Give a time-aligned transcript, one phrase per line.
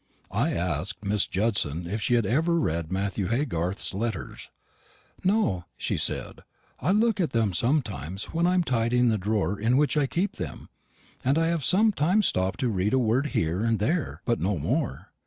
[0.33, 4.49] I asked Miss Judson if she had ever read Matthew Haygarth's letters.
[5.23, 6.41] "No," she said;
[6.79, 10.69] "I look at them sometimes when I'm tidying the drawer in which I keep them,
[11.23, 15.11] and I have sometimes stopped to read a word here and there, but no more.